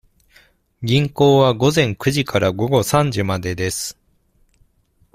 [0.83, 3.99] 銀行は午前九時から午後三時までです。